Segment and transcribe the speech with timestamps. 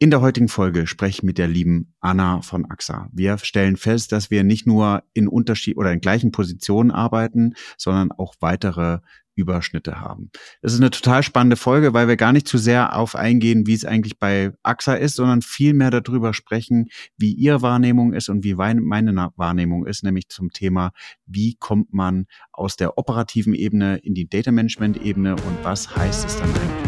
[0.00, 3.08] In der heutigen Folge spreche ich mit der lieben Anna von AXA.
[3.12, 8.12] Wir stellen fest, dass wir nicht nur in Unterschied oder in gleichen Positionen arbeiten, sondern
[8.12, 9.00] auch weitere
[9.34, 10.30] Überschnitte haben.
[10.62, 13.74] Das ist eine total spannende Folge, weil wir gar nicht zu sehr auf eingehen, wie
[13.74, 16.86] es eigentlich bei AXA ist, sondern viel mehr darüber sprechen,
[17.16, 20.92] wie ihre Wahrnehmung ist und wie meine Wahrnehmung ist, nämlich zum Thema,
[21.26, 26.24] wie kommt man aus der operativen Ebene in die Data Management Ebene und was heißt
[26.24, 26.87] es dann eigentlich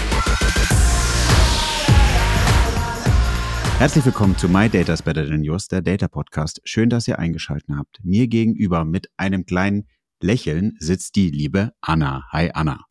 [3.81, 6.61] Herzlich willkommen zu My Data is Better Than Yours, der Data Podcast.
[6.65, 7.97] Schön, dass ihr eingeschaltet habt.
[8.03, 9.87] Mir gegenüber mit einem kleinen
[10.21, 12.27] Lächeln sitzt die liebe Anna.
[12.31, 12.85] Hi Anna.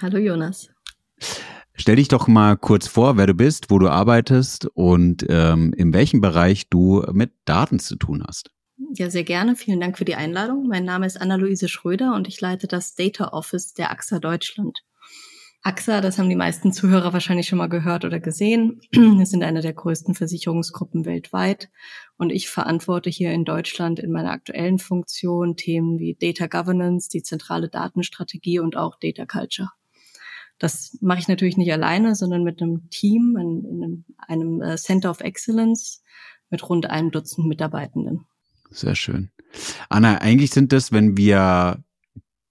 [0.00, 0.70] Hallo Jonas.
[1.74, 5.92] Stell dich doch mal kurz vor, wer du bist, wo du arbeitest und ähm, in
[5.92, 8.50] welchem Bereich du mit Daten zu tun hast.
[8.94, 9.54] Ja, sehr gerne.
[9.54, 10.66] Vielen Dank für die Einladung.
[10.66, 14.80] Mein Name ist Anna-Luise Schröder und ich leite das Data Office der AXA Deutschland.
[15.66, 18.80] AXA, das haben die meisten Zuhörer wahrscheinlich schon mal gehört oder gesehen.
[18.92, 21.70] Wir sind eine der größten Versicherungsgruppen weltweit
[22.16, 27.24] und ich verantworte hier in Deutschland in meiner aktuellen Funktion Themen wie Data Governance, die
[27.24, 29.70] zentrale Datenstrategie und auch Data Culture.
[30.60, 35.10] Das mache ich natürlich nicht alleine, sondern mit einem Team, in, in einem äh, Center
[35.10, 36.00] of Excellence
[36.48, 38.24] mit rund einem Dutzend Mitarbeitenden.
[38.70, 39.32] Sehr schön.
[39.88, 41.82] Anna, eigentlich sind das, wenn wir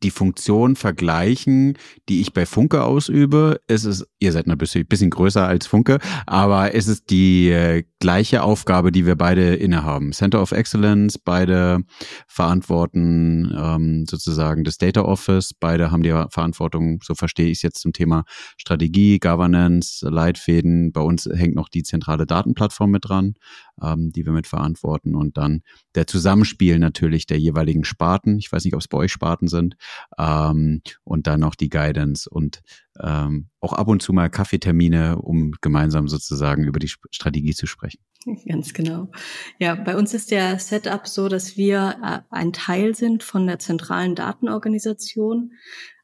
[0.04, 1.78] die Funktion vergleichen,
[2.10, 3.60] die ich bei Funke ausübe.
[3.68, 7.84] Es ist, ihr seid ein bisschen, bisschen größer als Funke, aber es ist die äh,
[8.00, 10.12] gleiche Aufgabe, die wir beide innehaben.
[10.12, 11.80] Center of Excellence, beide
[12.28, 17.82] verantworten ähm, sozusagen das Data Office, beide haben die Verantwortung, so verstehe ich es jetzt
[17.82, 18.24] zum Thema
[18.58, 20.92] Strategie, Governance, Leitfäden.
[20.92, 23.34] Bei uns hängt noch die zentrale Datenplattform mit dran,
[23.82, 25.62] ähm, die wir mit verantworten und dann
[25.96, 28.38] der Zusammenspiel natürlich der jeweiligen Sparten.
[28.38, 29.76] Ich weiß nicht, ob es bei euch Sparten sind
[30.18, 32.62] ähm, und dann noch die Guidance und
[33.02, 38.00] ähm, auch ab und zu mal Kaffeetermine, um gemeinsam sozusagen über die Strategie zu sprechen.
[38.48, 39.12] Ganz genau.
[39.60, 43.60] Ja, bei uns ist der Setup so, dass wir äh, ein Teil sind von der
[43.60, 45.54] zentralen Datenorganisation,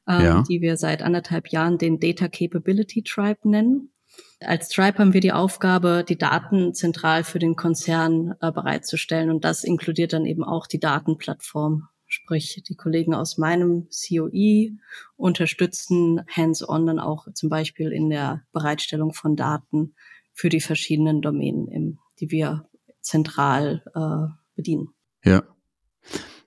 [0.08, 0.44] ähm, ja.
[0.48, 3.92] die wir seit anderthalb Jahren den Data Capability Tribe nennen.
[4.44, 9.30] Als Tribe haben wir die Aufgabe, die Daten zentral für den Konzern äh, bereitzustellen.
[9.30, 11.88] Und das inkludiert dann eben auch die Datenplattform.
[12.06, 14.76] Sprich, die Kollegen aus meinem COE
[15.16, 19.94] unterstützen hands-on dann auch zum Beispiel in der Bereitstellung von Daten
[20.34, 22.68] für die verschiedenen Domänen, im, die wir
[23.00, 24.88] zentral äh, bedienen.
[25.24, 25.42] Ja.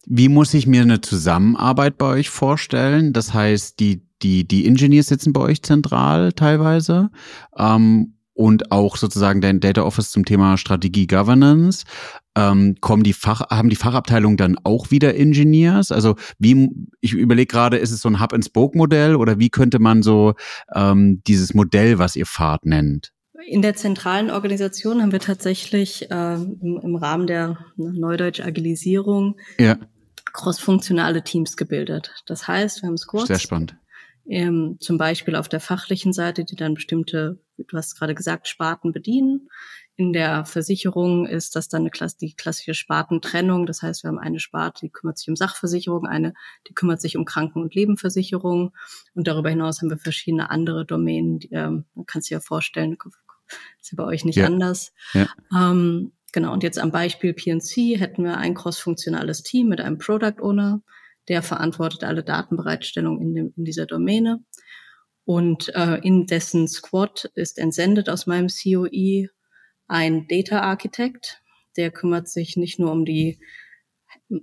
[0.06, 3.12] Wie muss ich mir eine Zusammenarbeit bei euch vorstellen?
[3.12, 7.10] Das heißt, die, die, die Engineers sitzen bei euch zentral teilweise.
[7.58, 11.86] Ähm, und auch sozusagen dein Data Office zum Thema Strategie Governance.
[12.36, 15.94] Ähm, kommen die Fach, haben die Fachabteilungen dann auch wieder Engineers?
[15.94, 20.34] Also wie, ich überlege gerade, ist es so ein Hub-and-Spoke-Modell oder wie könnte man so
[20.76, 23.14] ähm, dieses Modell, was ihr fahrt, nennt?
[23.48, 29.78] In der zentralen Organisation haben wir tatsächlich äh, im, im, Rahmen der Neudeutsch Agilisierung ja.
[30.34, 32.12] crossfunktionale Teams gebildet.
[32.26, 33.28] Das heißt, wir haben Squads.
[33.28, 33.78] Sehr spannend.
[34.28, 38.92] Ähm, zum Beispiel auf der fachlichen Seite, die dann bestimmte, du hast gerade gesagt, Sparten
[38.92, 39.50] bedienen.
[39.98, 43.66] In der Versicherung ist das dann eine Klasse, die klassische Spartentrennung.
[43.66, 46.34] Das heißt, wir haben eine Sparte, die kümmert sich um Sachversicherung, eine,
[46.68, 48.74] die kümmert sich um Kranken- und Lebenversicherung.
[49.14, 51.40] Und darüber hinaus haben wir verschiedene andere Domänen.
[51.40, 52.98] Die, ähm, man kann sich ja vorstellen,
[53.80, 54.48] ist ja bei euch nicht ja.
[54.48, 54.92] anders.
[55.14, 55.28] Ja.
[55.56, 56.52] Ähm, genau.
[56.52, 60.82] Und jetzt am Beispiel PNC hätten wir ein crossfunktionales Team mit einem Product Owner,
[61.28, 64.44] der verantwortet alle Datenbereitstellung in, dem, in dieser Domäne.
[65.26, 69.30] Und äh, in dessen Squad ist entsendet aus meinem COE
[69.88, 71.42] ein Data Architect,
[71.78, 73.40] der kümmert sich nicht nur um die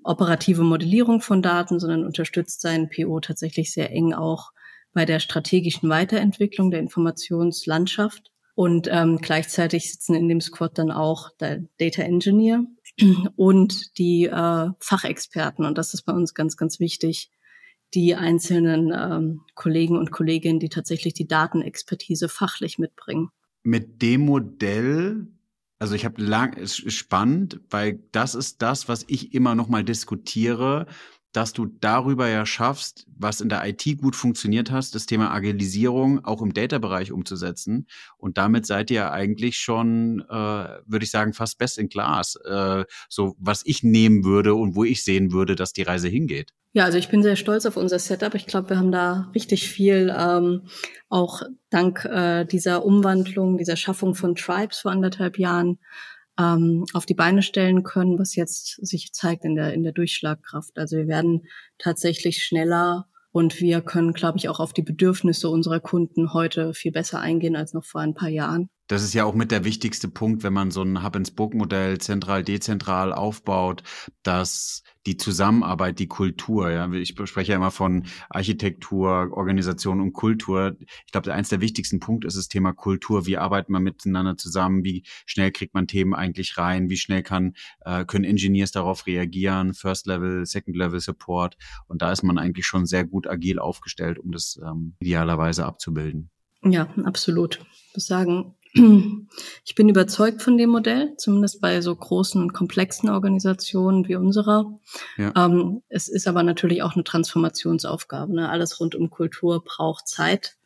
[0.04, 4.50] operative Modellierung von Daten, sondern unterstützt seinen PO tatsächlich sehr eng auch
[4.92, 8.30] bei der strategischen Weiterentwicklung der Informationslandschaft.
[8.54, 12.64] Und ähm, gleichzeitig sitzen in dem Squad dann auch der Data Engineer
[13.36, 15.64] und die äh, Fachexperten.
[15.64, 17.30] Und das ist bei uns ganz, ganz wichtig,
[17.94, 23.30] die einzelnen ähm, Kollegen und Kolleginnen, die tatsächlich die Datenexpertise fachlich mitbringen
[23.62, 25.26] mit dem Modell,
[25.78, 29.84] also ich habe lang, ist spannend, weil das ist das, was ich immer noch mal
[29.84, 30.86] diskutiere,
[31.32, 36.24] dass du darüber ja schaffst, was in der IT gut funktioniert hast, das Thema Agilisierung
[36.24, 37.86] auch im Data-Bereich umzusetzen.
[38.18, 42.36] Und damit seid ihr eigentlich schon, äh, würde ich sagen, fast best in class.
[42.44, 46.52] Äh, so was ich nehmen würde und wo ich sehen würde, dass die Reise hingeht.
[46.74, 48.34] Ja, also ich bin sehr stolz auf unser Setup.
[48.34, 50.62] Ich glaube, wir haben da richtig viel ähm,
[51.10, 55.78] auch dank äh, dieser Umwandlung, dieser Schaffung von Tribes vor anderthalb Jahren
[56.38, 60.78] ähm, auf die Beine stellen können, was jetzt sich zeigt in der, in der Durchschlagkraft.
[60.78, 61.46] Also wir werden
[61.78, 66.92] tatsächlich schneller und wir können, glaube ich, auch auf die Bedürfnisse unserer Kunden heute viel
[66.92, 68.68] besser eingehen als noch vor ein paar Jahren.
[68.88, 73.82] Das ist ja auch mit der wichtigste Punkt, wenn man so ein Hub-and-Spoke-Modell zentral-dezentral aufbaut,
[74.22, 80.76] dass die Zusammenarbeit, die Kultur, ja, ich spreche ja immer von Architektur, Organisation und Kultur.
[81.06, 83.26] Ich glaube, eins der wichtigsten Punkte ist das Thema Kultur.
[83.26, 84.84] Wie arbeitet man miteinander zusammen?
[84.84, 86.88] Wie schnell kriegt man Themen eigentlich rein?
[86.88, 89.74] Wie schnell kann, äh, können Engineers darauf reagieren?
[89.74, 91.56] First Level, Second Level Support.
[91.88, 96.30] Und da ist man eigentlich schon sehr gut agil aufgestellt, um das ähm, idealerweise abzubilden.
[96.64, 97.60] Ja, absolut.
[97.88, 103.10] Ich muss sagen, ich bin überzeugt von dem Modell, zumindest bei so großen und komplexen
[103.10, 104.78] Organisationen wie unserer.
[105.18, 105.32] Ja.
[105.36, 108.34] Ähm, es ist aber natürlich auch eine Transformationsaufgabe.
[108.34, 108.48] Ne?
[108.48, 110.56] Alles rund um Kultur braucht Zeit.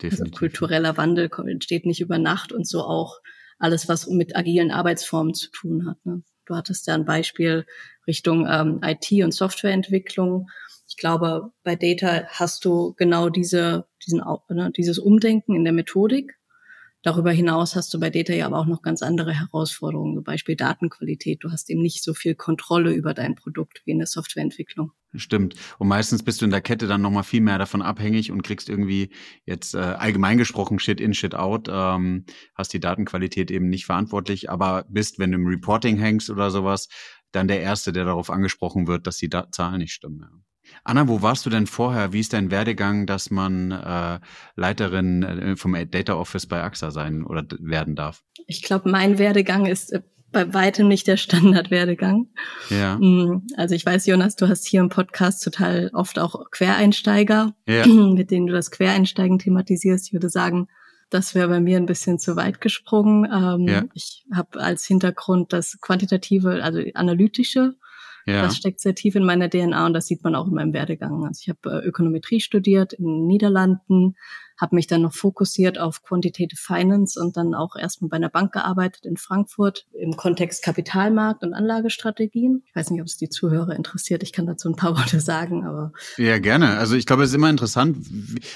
[0.00, 0.20] Also Definitiv.
[0.20, 3.20] Also kultureller Wandel entsteht nicht über Nacht und so auch
[3.58, 6.04] alles, was mit agilen Arbeitsformen zu tun hat.
[6.06, 6.22] Ne?
[6.46, 7.66] Du hattest ja ein Beispiel
[8.06, 10.48] Richtung ähm, IT und Softwareentwicklung.
[10.88, 16.37] Ich glaube, bei Data hast du genau diese, diesen, ne, dieses Umdenken in der Methodik
[17.02, 20.56] Darüber hinaus hast du bei Data ja aber auch noch ganz andere Herausforderungen, zum Beispiel
[20.56, 21.44] Datenqualität.
[21.44, 24.90] Du hast eben nicht so viel Kontrolle über dein Produkt wie in der Softwareentwicklung.
[25.14, 25.54] Stimmt.
[25.78, 28.68] Und meistens bist du in der Kette dann nochmal viel mehr davon abhängig und kriegst
[28.68, 29.10] irgendwie
[29.46, 32.24] jetzt äh, allgemein gesprochen Shit in, Shit out, ähm,
[32.54, 36.88] hast die Datenqualität eben nicht verantwortlich, aber bist, wenn du im Reporting hängst oder sowas,
[37.32, 40.20] dann der Erste, der darauf angesprochen wird, dass die da Zahlen nicht stimmen.
[40.20, 40.47] Ja.
[40.84, 42.12] Anna, wo warst du denn vorher?
[42.12, 44.20] Wie ist dein Werdegang, dass man äh,
[44.56, 48.22] Leiterin äh, vom Data Office bei AXA sein oder werden darf?
[48.46, 52.28] Ich glaube, mein Werdegang ist äh, bei weitem nicht der Standardwerdegang.
[52.70, 52.96] Ja.
[52.98, 57.86] Mm, also ich weiß, Jonas, du hast hier im Podcast total oft auch Quereinsteiger, ja.
[57.86, 60.08] mit denen du das Quereinsteigen thematisierst.
[60.08, 60.68] Ich würde sagen,
[61.10, 63.24] das wäre bei mir ein bisschen zu weit gesprungen.
[63.24, 63.84] Ähm, ja.
[63.94, 67.74] Ich habe als Hintergrund das quantitative, also analytische
[68.28, 68.42] ja.
[68.42, 71.24] Das steckt sehr tief in meiner DNA und das sieht man auch in meinem Werdegang.
[71.24, 74.16] Also ich habe äh, Ökonometrie studiert in den Niederlanden,
[74.58, 78.52] habe mich dann noch fokussiert auf Quantitative Finance und dann auch erstmal bei einer Bank
[78.52, 82.62] gearbeitet in Frankfurt im Kontext Kapitalmarkt und Anlagestrategien.
[82.66, 84.22] Ich weiß nicht, ob es die Zuhörer interessiert.
[84.22, 85.92] Ich kann dazu ein paar Worte sagen, aber.
[86.16, 86.78] Ja, gerne.
[86.78, 87.98] Also ich glaube, es ist immer interessant,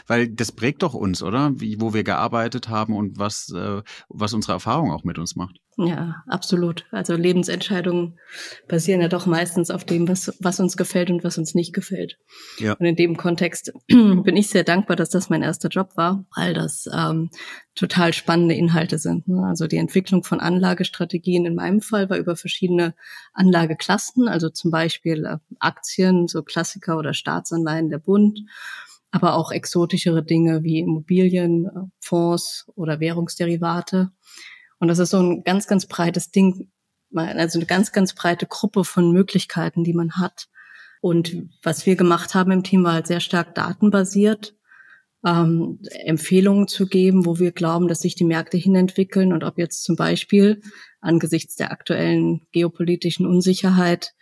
[0.07, 1.53] weil das prägt doch uns, oder?
[1.61, 5.61] Wie, wo wir gearbeitet haben und was, äh, was unsere Erfahrung auch mit uns macht.
[5.79, 6.85] Ja, absolut.
[6.91, 8.19] Also Lebensentscheidungen
[8.69, 12.19] basieren ja doch meistens auf dem, was, was uns gefällt und was uns nicht gefällt.
[12.59, 12.75] Ja.
[12.75, 16.55] Und in dem Kontext bin ich sehr dankbar, dass das mein erster Job war, weil
[16.55, 17.31] das ähm,
[17.75, 19.29] total spannende Inhalte sind.
[19.29, 19.45] Ne?
[19.47, 22.95] Also die Entwicklung von Anlagestrategien in meinem Fall war über verschiedene
[23.33, 28.41] Anlageklassen, also zum Beispiel äh, Aktien, so Klassiker oder Staatsanleihen der Bund
[29.13, 34.11] aber auch exotischere Dinge wie Immobilien, äh, Fonds oder Währungsderivate.
[34.79, 36.73] Und das ist so ein ganz, ganz breites Ding,
[37.15, 40.49] also eine ganz, ganz breite Gruppe von Möglichkeiten, die man hat.
[41.03, 44.57] Und was wir gemacht haben im Team war halt sehr stark datenbasiert,
[45.25, 49.85] ähm, Empfehlungen zu geben, wo wir glauben, dass sich die Märkte hinentwickeln und ob jetzt
[49.85, 50.61] zum Beispiel
[51.01, 54.15] angesichts der aktuellen geopolitischen Unsicherheit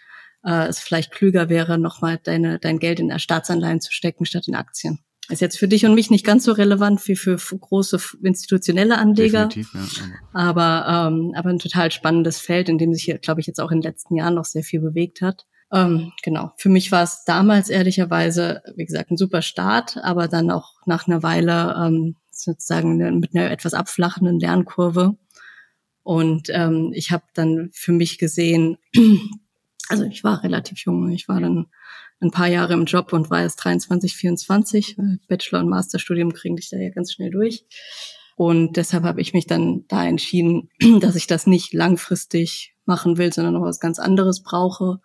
[0.45, 4.55] äh, es vielleicht klüger wäre, nochmal deine, dein Geld in Staatsanleihen zu stecken statt in
[4.55, 5.01] Aktien.
[5.29, 9.47] Ist jetzt für dich und mich nicht ganz so relevant wie für große institutionelle Anleger.
[9.47, 10.11] Definitiv, ja.
[10.33, 13.81] Aber, ähm, aber ein total spannendes Feld, in dem sich, glaube ich, jetzt auch in
[13.81, 15.47] den letzten Jahren noch sehr viel bewegt hat.
[15.73, 16.53] Ähm, genau.
[16.57, 21.07] Für mich war es damals ehrlicherweise, wie gesagt, ein super Start, aber dann auch nach
[21.07, 25.17] einer Weile ähm, sozusagen mit einer etwas abflachenden Lernkurve.
[26.03, 28.79] Und ähm, ich habe dann für mich gesehen,
[29.89, 31.67] also ich war relativ jung, ich war dann
[32.21, 34.97] ein paar Jahre im Job und war erst 23, 24.
[35.29, 37.65] Bachelor- und Masterstudium kriege ich da ja ganz schnell durch.
[38.37, 43.33] Und deshalb habe ich mich dann da entschieden, dass ich das nicht langfristig machen will,
[43.33, 45.01] sondern noch was ganz anderes brauche.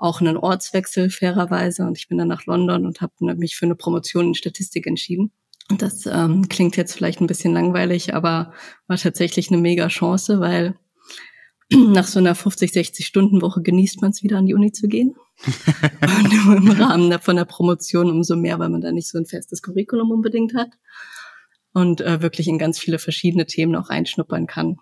[0.00, 1.84] Auch einen Ortswechsel fairerweise.
[1.84, 5.30] Und ich bin dann nach London und habe mich für eine Promotion in Statistik entschieden.
[5.70, 8.52] Und das ähm, klingt jetzt vielleicht ein bisschen langweilig, aber
[8.88, 10.74] war tatsächlich eine mega Chance, weil
[11.70, 14.88] nach so einer 50, 60 Stunden Woche genießt man es wieder an die Uni zu
[14.88, 15.14] gehen.
[16.48, 19.62] und im Rahmen von der Promotion umso mehr, weil man da nicht so ein festes
[19.62, 20.70] Curriculum unbedingt hat
[21.72, 24.78] und äh, wirklich in ganz viele verschiedene Themen auch reinschnuppern kann.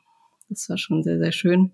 [0.48, 1.72] Das war schon sehr, sehr schön.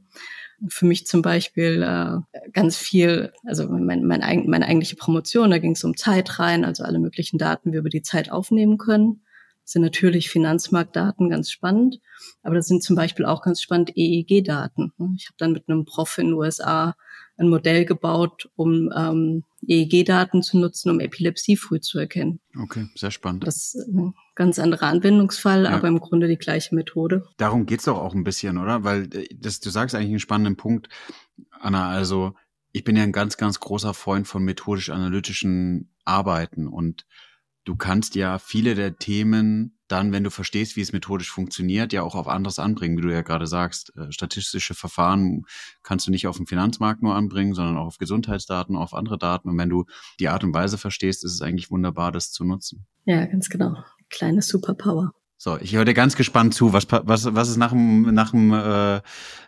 [0.69, 5.73] Für mich zum Beispiel äh, ganz viel, also mein, mein, meine eigentliche Promotion, da ging
[5.73, 9.23] es um Zeit rein, also alle möglichen Daten, die wir über die Zeit aufnehmen können.
[9.65, 12.01] Das sind natürlich Finanzmarktdaten ganz spannend,
[12.43, 14.93] aber das sind zum Beispiel auch ganz spannend EEG-Daten.
[15.17, 16.95] Ich habe dann mit einem Prof in den USA
[17.37, 22.41] ein Modell gebaut, um ähm, EEG-Daten zu nutzen, um Epilepsie früh zu erkennen.
[22.63, 23.47] Okay, sehr spannend.
[23.47, 25.71] Das ein ganz anderer Anwendungsfall, ja.
[25.71, 27.25] aber im Grunde die gleiche Methode.
[27.37, 28.85] Darum geht's doch auch ein bisschen, oder?
[28.85, 30.89] Weil äh, das, du sagst eigentlich einen spannenden Punkt,
[31.61, 31.89] Anna.
[31.89, 32.35] Also
[32.73, 37.07] ich bin ja ein ganz, ganz großer Freund von methodisch-analytischen Arbeiten und
[37.65, 42.03] du kannst ja viele der Themen dann, wenn du verstehst, wie es methodisch funktioniert, ja
[42.03, 43.93] auch auf anderes anbringen, wie du ja gerade sagst.
[43.97, 45.43] Äh, statistische Verfahren
[45.83, 49.49] kannst du nicht auf dem Finanzmarkt nur anbringen, sondern auch auf Gesundheitsdaten, auf andere Daten.
[49.51, 49.85] Und wenn du
[50.21, 52.87] die Art und Weise verstehst, ist es eigentlich wunderbar, das zu nutzen.
[53.05, 53.77] Ja, ganz genau.
[54.11, 55.13] Kleine Superpower.
[55.37, 58.53] So, ich höre dir ganz gespannt zu, was, was, was ist nach dem, nach dem
[58.53, 58.97] äh,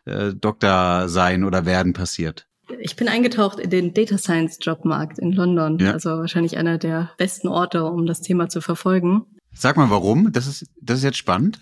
[0.04, 2.46] äh, Doktor sein oder werden passiert.
[2.80, 5.92] Ich bin eingetaucht in den Data Science Jobmarkt in London, ja.
[5.92, 9.25] also wahrscheinlich einer der besten Orte, um das Thema zu verfolgen.
[9.52, 10.32] Sag mal, warum?
[10.32, 11.60] Das ist, das ist jetzt spannend.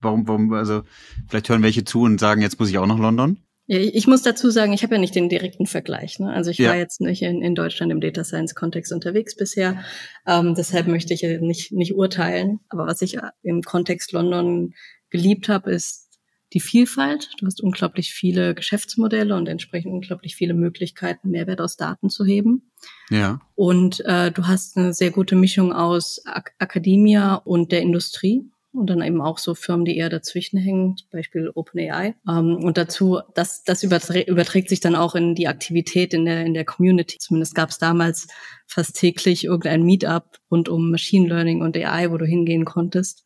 [0.00, 0.82] Warum, warum, also,
[1.28, 3.38] vielleicht hören welche zu und sagen, jetzt muss ich auch nach London.
[3.66, 6.18] Ja, ich muss dazu sagen, ich habe ja nicht den direkten Vergleich.
[6.18, 6.30] Ne?
[6.32, 6.70] Also ich ja.
[6.70, 9.82] war jetzt nicht in, in Deutschland im Data Science Kontext unterwegs bisher.
[10.26, 12.60] Ähm, deshalb möchte ich nicht, nicht urteilen.
[12.68, 14.74] Aber was ich im Kontext London
[15.08, 16.04] geliebt habe, ist
[16.52, 17.30] die Vielfalt.
[17.38, 22.70] Du hast unglaublich viele Geschäftsmodelle und entsprechend unglaublich viele Möglichkeiten, Mehrwert aus Daten zu heben.
[23.10, 23.40] Ja.
[23.54, 28.90] Und äh, du hast eine sehr gute Mischung aus Ak Akademia und der Industrie und
[28.90, 32.14] dann eben auch so Firmen, die eher dazwischen hängen, zum Beispiel OpenAI.
[32.28, 36.44] Ähm, und dazu, das, das überträgt, überträgt sich dann auch in die Aktivität in der,
[36.44, 37.18] in der Community.
[37.18, 38.26] Zumindest gab es damals
[38.66, 43.24] fast täglich irgendein Meetup rund um Machine Learning und AI, wo du hingehen konntest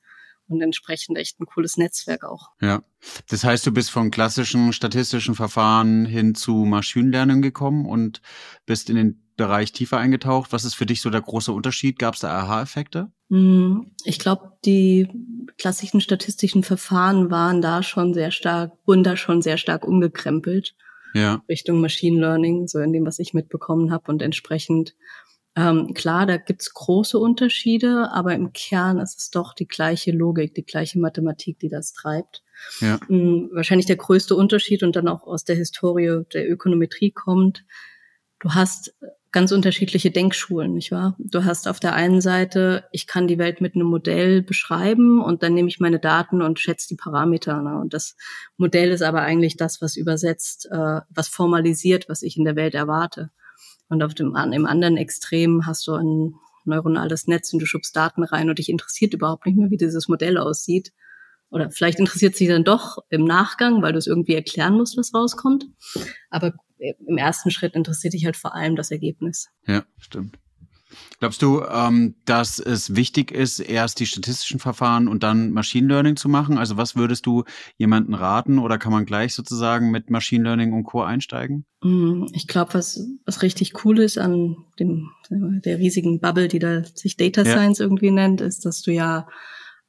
[0.48, 2.50] und entsprechend echt ein cooles Netzwerk auch.
[2.60, 2.82] Ja.
[3.28, 8.20] Das heißt, du bist von klassischen statistischen Verfahren hin zu Machine Learning gekommen und
[8.66, 10.52] bist in den Bereich tiefer eingetaucht.
[10.52, 11.98] Was ist für dich so der große Unterschied?
[11.98, 13.10] Gab es da Aha-Effekte?
[13.30, 15.08] Mm, ich glaube, die
[15.56, 20.74] klassischen statistischen Verfahren waren da schon sehr stark, wurden da schon sehr stark umgekrempelt.
[21.14, 21.42] Ja.
[21.48, 24.94] Richtung Machine Learning, so in dem, was ich mitbekommen habe und entsprechend
[25.58, 30.54] ähm, klar, da gibt's große Unterschiede, aber im Kern ist es doch die gleiche Logik,
[30.54, 32.44] die gleiche Mathematik, die das treibt.
[32.80, 33.00] Ja.
[33.08, 37.64] Ähm, wahrscheinlich der größte Unterschied und dann auch aus der Historie der Ökonometrie kommt.
[38.38, 38.94] Du hast
[39.30, 41.16] ganz unterschiedliche Denkschulen, nicht wahr?
[41.18, 45.42] Du hast auf der einen Seite, ich kann die Welt mit einem Modell beschreiben und
[45.42, 47.60] dann nehme ich meine Daten und schätze die Parameter.
[47.62, 47.78] Ne?
[47.78, 48.16] Und das
[48.56, 52.74] Modell ist aber eigentlich das, was übersetzt, äh, was formalisiert, was ich in der Welt
[52.74, 53.30] erwarte.
[53.88, 58.22] Und auf dem im anderen Extrem hast du ein neuronales Netz und du schubst Daten
[58.22, 60.92] rein und dich interessiert überhaupt nicht mehr, wie dieses Modell aussieht.
[61.50, 65.14] Oder vielleicht interessiert sich dann doch im Nachgang, weil du es irgendwie erklären musst, was
[65.14, 65.66] rauskommt.
[66.30, 69.48] Aber im ersten Schritt interessiert dich halt vor allem das Ergebnis.
[69.66, 70.38] Ja, stimmt.
[71.20, 76.16] Glaubst du, ähm, dass es wichtig ist, erst die statistischen Verfahren und dann Machine Learning
[76.16, 76.58] zu machen?
[76.58, 77.44] Also was würdest du
[77.76, 81.02] jemanden raten oder kann man gleich sozusagen mit Machine Learning und Co.
[81.02, 81.66] einsteigen?
[81.82, 86.84] Mm, ich glaube, was, was richtig cool ist an dem, der riesigen Bubble, die da
[86.84, 87.84] sich Data Science ja.
[87.84, 89.28] irgendwie nennt, ist, dass du ja,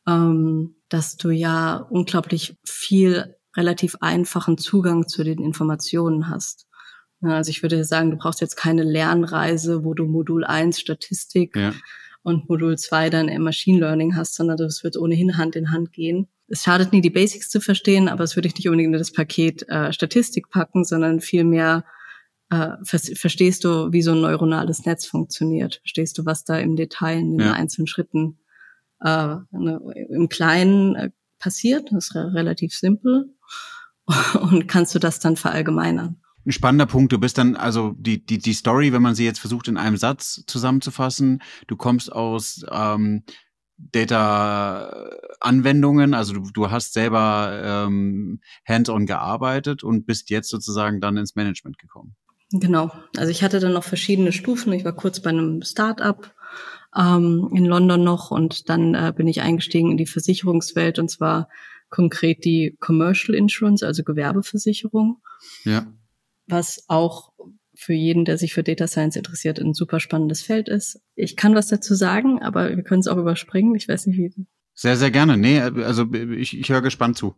[0.08, 6.69] ähm, dass du ja unglaublich viel relativ einfachen Zugang zu den Informationen hast.
[7.22, 11.74] Also ich würde sagen, du brauchst jetzt keine Lernreise, wo du Modul 1 Statistik ja.
[12.24, 16.28] und Modul 2 dann Machine Learning hast, sondern das wird ohnehin Hand in Hand gehen.
[16.48, 19.12] Es schadet nie, die Basics zu verstehen, aber es würde ich nicht unbedingt in das
[19.12, 21.84] Paket äh, Statistik packen, sondern vielmehr
[22.50, 25.76] äh, verstehst du, wie so ein neuronales Netz funktioniert.
[25.82, 27.54] Verstehst du, was da im Detail in den ja.
[27.54, 28.40] einzelnen Schritten
[29.02, 31.92] äh, ne, im Kleinen äh, passiert.
[31.92, 33.36] Das ist relativ simpel.
[34.42, 37.12] Und kannst du das dann verallgemeinern ein spannender Punkt.
[37.12, 39.98] Du bist dann, also die, die, die Story, wenn man sie jetzt versucht in einem
[39.98, 43.24] Satz zusammenzufassen, du kommst aus ähm,
[43.78, 51.36] Data-Anwendungen, also du, du hast selber ähm, hands-on gearbeitet und bist jetzt sozusagen dann ins
[51.36, 52.16] Management gekommen.
[52.52, 52.92] Genau.
[53.16, 54.74] Also ich hatte dann noch verschiedene Stufen.
[54.74, 56.34] Ich war kurz bei einem Start-up
[56.96, 61.48] ähm, in London noch und dann äh, bin ich eingestiegen in die Versicherungswelt und zwar
[61.90, 65.22] konkret die Commercial Insurance, also Gewerbeversicherung.
[65.64, 65.86] Ja
[66.50, 67.32] was auch
[67.76, 71.02] für jeden, der sich für Data Science interessiert, ein super spannendes Feld ist.
[71.16, 73.74] Ich kann was dazu sagen, aber wir können es auch überspringen.
[73.76, 74.34] Ich weiß nicht, wie.
[74.74, 75.38] Sehr, sehr gerne.
[75.38, 77.36] Nee, also ich, ich höre gespannt zu.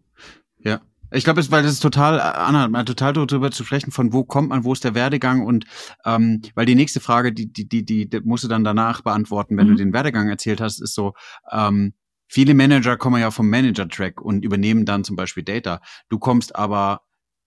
[0.59, 0.81] Ja.
[1.13, 4.49] Ich glaube, weil das ist total, Anna, mal total darüber zu sprechen, von wo kommt
[4.49, 5.65] man, wo ist der Werdegang und
[6.05, 9.57] ähm, weil die nächste Frage, die, die, die, die, die musst du dann danach beantworten,
[9.57, 9.71] wenn mhm.
[9.71, 11.13] du den Werdegang erzählt hast, ist so,
[11.51, 11.93] ähm,
[12.27, 15.81] viele Manager kommen ja vom Manager-Track und übernehmen dann zum Beispiel Data.
[16.07, 17.01] Du kommst aber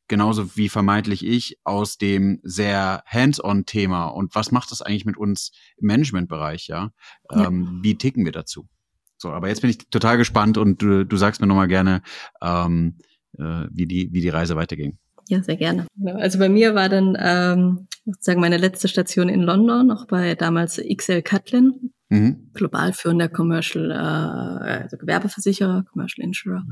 [0.09, 4.07] genauso wie vermeintlich ich, aus dem sehr hands-on-Thema.
[4.09, 6.91] Und was macht das eigentlich mit uns im Managementbereich, ja?
[7.31, 7.47] ja.
[7.47, 8.69] Ähm, wie ticken wir dazu?
[9.17, 12.03] So, aber jetzt bin ich total gespannt und du, du sagst mir nochmal gerne,
[12.43, 12.99] ähm,
[13.39, 14.99] äh, wie, die, wie die Reise weiterging.
[15.29, 15.87] Ja, sehr gerne.
[15.97, 16.19] Genau.
[16.19, 20.77] Also bei mir war dann ähm, sozusagen meine letzte Station in London, auch bei damals
[20.79, 22.51] XL Catlin, mhm.
[22.53, 26.65] global führender Commercial, äh, also Gewerbeversicherer, Commercial Insurer.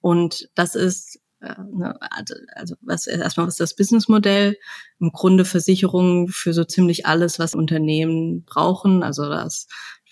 [0.00, 4.56] Und das ist also, also was erstmal was ist das Businessmodell?
[4.98, 9.02] Im Grunde Versicherungen für so ziemlich alles, was Unternehmen brauchen.
[9.02, 9.68] Also das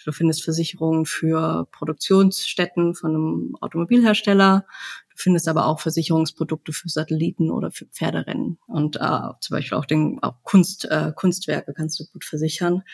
[0.06, 4.64] Du findest Versicherungen für Produktionsstätten von einem Automobilhersteller.
[5.10, 8.58] Du findest aber auch Versicherungsprodukte für Satelliten oder für Pferderennen.
[8.68, 12.84] Und äh, zum Beispiel auch, den, auch Kunst, äh, Kunstwerke kannst du gut versichern.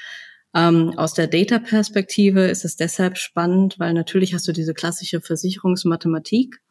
[0.54, 6.62] Ähm, aus der Data-Perspektive ist es deshalb spannend, weil natürlich hast du diese klassische Versicherungsmathematik,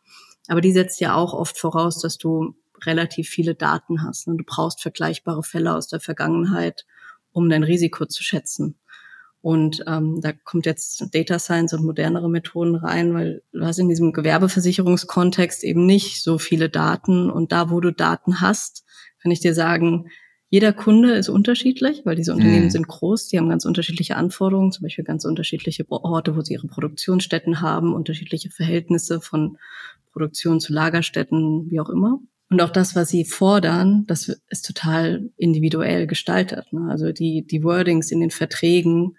[0.51, 4.27] aber die setzt ja auch oft voraus, dass du relativ viele Daten hast.
[4.27, 6.86] Und du brauchst vergleichbare Fälle aus der Vergangenheit,
[7.31, 8.77] um dein Risiko zu schätzen.
[9.39, 13.88] Und ähm, da kommt jetzt Data Science und modernere Methoden rein, weil du hast in
[13.88, 17.29] diesem Gewerbeversicherungskontext eben nicht so viele Daten.
[17.29, 18.84] Und da, wo du Daten hast,
[19.22, 20.10] kann ich dir sagen,
[20.51, 22.72] jeder Kunde ist unterschiedlich, weil diese Unternehmen mhm.
[22.72, 26.67] sind groß, die haben ganz unterschiedliche Anforderungen, zum Beispiel ganz unterschiedliche Orte, wo sie ihre
[26.67, 29.58] Produktionsstätten haben, unterschiedliche Verhältnisse von
[30.12, 32.20] Produktion zu Lagerstätten, wie auch immer.
[32.50, 36.74] Und auch das, was sie fordern, das ist total individuell gestaltet.
[36.74, 36.89] Ne?
[36.91, 39.15] Also die, die Wordings in den Verträgen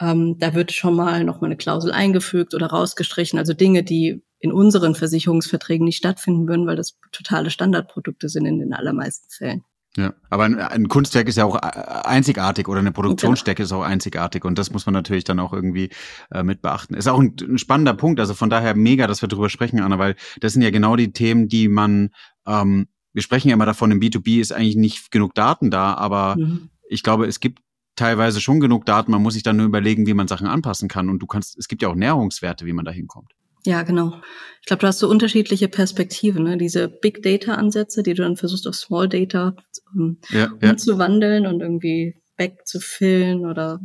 [0.00, 3.38] ähm, da wird schon mal noch mal eine Klausel eingefügt oder rausgestrichen.
[3.38, 8.58] Also Dinge, die in unseren Versicherungsverträgen nicht stattfinden würden, weil das totale Standardprodukte sind in
[8.58, 9.64] den allermeisten Fällen.
[9.96, 11.60] Ja, aber ein, ein Kunstwerk ist ja auch äh,
[12.04, 15.88] einzigartig oder eine Produktionsstecke ist auch einzigartig und das muss man natürlich dann auch irgendwie
[16.30, 16.94] äh, mit beachten.
[16.94, 19.98] Ist auch ein, ein, spannender Punkt, also von daher mega, dass wir drüber sprechen, Anna,
[19.98, 22.10] weil das sind ja genau die Themen, die man,
[22.46, 26.36] ähm, wir sprechen ja immer davon, im B2B ist eigentlich nicht genug Daten da, aber
[26.36, 26.68] mhm.
[26.88, 27.60] ich glaube, es gibt
[27.96, 29.10] teilweise schon genug Daten.
[29.10, 31.08] Man muss sich dann nur überlegen, wie man Sachen anpassen kann.
[31.08, 33.32] Und du kannst, es gibt ja auch Näherungswerte, wie man da hinkommt.
[33.66, 34.20] Ja, genau.
[34.60, 36.56] Ich glaube, du hast so unterschiedliche Perspektiven, ne?
[36.56, 39.56] diese Big Data Ansätze, die du dann versuchst auf Small Data
[39.94, 40.70] um, ja, ja.
[40.70, 43.80] umzuwandeln und irgendwie backzufüllen oder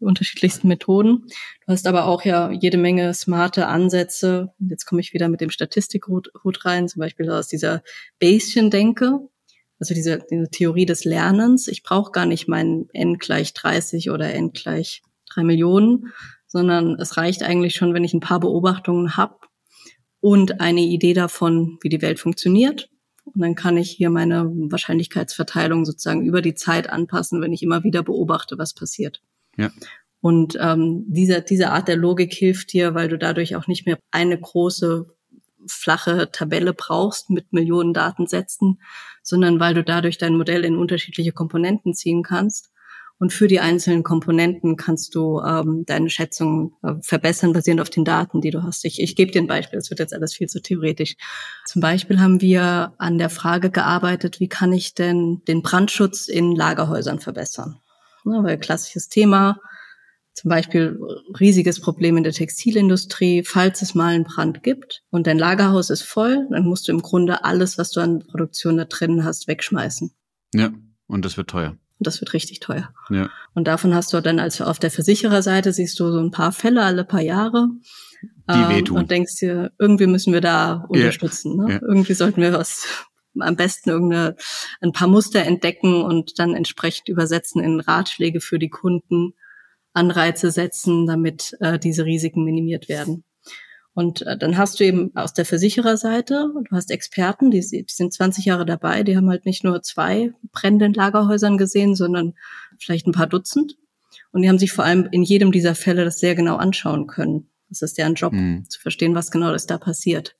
[0.00, 1.26] die unterschiedlichsten Methoden.
[1.66, 4.52] Du hast aber auch ja jede Menge smarte Ansätze.
[4.58, 6.30] Jetzt komme ich wieder mit dem Statistikhut
[6.64, 7.82] rein, zum Beispiel aus dieser
[8.20, 9.28] Bayesian-Denke
[9.80, 11.66] also diese, diese Theorie des Lernens.
[11.66, 16.12] Ich brauche gar nicht mein n gleich 30 oder n gleich 3 Millionen,
[16.50, 19.36] sondern es reicht eigentlich schon, wenn ich ein paar Beobachtungen habe
[20.20, 22.90] und eine Idee davon, wie die Welt funktioniert.
[23.24, 27.84] Und dann kann ich hier meine Wahrscheinlichkeitsverteilung sozusagen über die Zeit anpassen, wenn ich immer
[27.84, 29.22] wieder beobachte, was passiert.
[29.56, 29.70] Ja.
[30.20, 33.98] Und ähm, diese, diese Art der Logik hilft dir, weil du dadurch auch nicht mehr
[34.10, 35.06] eine große
[35.68, 38.80] flache Tabelle brauchst mit Millionen Datensätzen,
[39.22, 42.72] sondern weil du dadurch dein Modell in unterschiedliche Komponenten ziehen kannst.
[43.20, 48.06] Und für die einzelnen Komponenten kannst du ähm, deine Schätzung äh, verbessern, basierend auf den
[48.06, 48.82] Daten, die du hast.
[48.86, 51.16] Ich, ich gebe dir ein Beispiel, es wird jetzt alles viel zu theoretisch.
[51.66, 56.56] Zum Beispiel haben wir an der Frage gearbeitet, wie kann ich denn den Brandschutz in
[56.56, 57.76] Lagerhäusern verbessern?
[58.24, 59.60] Ja, weil klassisches Thema,
[60.32, 60.98] zum Beispiel
[61.38, 66.04] riesiges Problem in der Textilindustrie, falls es mal einen Brand gibt und dein Lagerhaus ist
[66.04, 70.10] voll, dann musst du im Grunde alles, was du an Produktion da drin hast, wegschmeißen.
[70.54, 70.72] Ja,
[71.06, 71.76] und das wird teuer.
[72.00, 72.94] Und das wird richtig teuer.
[73.10, 73.28] Ja.
[73.52, 76.82] Und davon hast du dann als auf der Versichererseite siehst du so ein paar Fälle
[76.82, 77.68] alle paar Jahre.
[78.22, 78.96] Die ähm, wehtun.
[78.96, 81.58] Und denkst dir, irgendwie müssen wir da unterstützen.
[81.58, 81.64] Ja.
[81.64, 81.72] Ne?
[81.74, 81.80] Ja.
[81.82, 82.86] Irgendwie sollten wir was
[83.38, 84.34] am besten irgendeine,
[84.80, 89.34] ein paar Muster entdecken und dann entsprechend übersetzen in Ratschläge für die Kunden,
[89.92, 93.24] Anreize setzen, damit äh, diese Risiken minimiert werden.
[93.92, 98.12] Und äh, dann hast du eben aus der Versichererseite, du hast Experten, die, die sind
[98.12, 102.34] 20 Jahre dabei, die haben halt nicht nur zwei Brände in Lagerhäusern gesehen, sondern
[102.78, 103.76] vielleicht ein paar Dutzend.
[104.32, 107.50] Und die haben sich vor allem in jedem dieser Fälle das sehr genau anschauen können.
[107.68, 108.64] Das ist deren Job, mhm.
[108.68, 110.36] zu verstehen, was genau ist da passiert.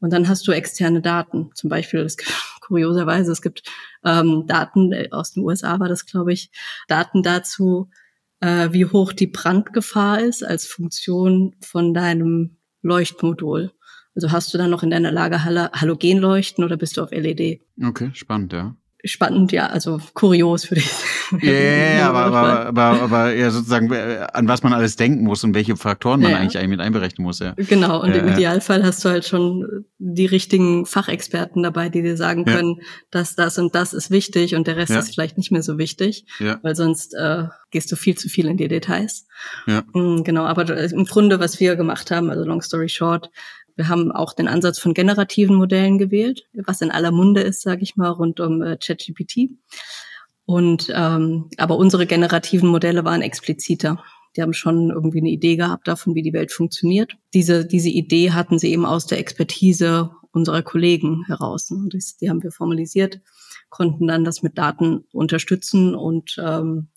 [0.00, 1.50] Und dann hast du externe Daten.
[1.54, 3.62] Zum Beispiel, es gibt kurioserweise, es gibt
[4.04, 6.50] ähm, Daten äh, aus den USA war das, glaube ich,
[6.88, 7.88] Daten dazu,
[8.40, 13.72] äh, wie hoch die Brandgefahr ist als Funktion von deinem Leuchtmodul.
[14.14, 17.62] Also hast du dann noch in deiner Lagerhalle Halogenleuchten oder bist du auf LED?
[17.82, 20.90] Okay, spannend, ja spannend, ja, also kurios für dich.
[21.32, 25.24] Ja, yeah, yeah, aber, aber, aber, aber ja, sozusagen, äh, an was man alles denken
[25.24, 26.36] muss und welche Faktoren man ja.
[26.38, 27.54] eigentlich mit einberechnen muss, ja.
[27.56, 32.16] Genau, und ja, im Idealfall hast du halt schon die richtigen Fachexperten dabei, die dir
[32.16, 35.62] sagen können, dass das und das ist wichtig und der Rest ist vielleicht nicht mehr
[35.62, 36.58] so wichtig, ja.
[36.62, 39.26] weil sonst äh, gehst du viel zu viel in die Details.
[39.66, 39.82] Ja.
[39.94, 43.30] Mm, genau, aber im Grunde, was wir gemacht haben, also long story short,
[43.76, 47.82] Wir haben auch den Ansatz von generativen Modellen gewählt, was in aller Munde ist, sage
[47.82, 49.50] ich mal, rund um äh, ChatGPT.
[50.44, 54.02] Und ähm, aber unsere generativen Modelle waren expliziter.
[54.36, 57.16] Die haben schon irgendwie eine Idee gehabt davon, wie die Welt funktioniert.
[57.34, 61.70] Diese, diese Idee hatten sie eben aus der Expertise unserer Kollegen heraus.
[61.70, 63.20] Und das, die haben wir formalisiert,
[63.68, 66.88] konnten dann das mit Daten unterstützen und ähm,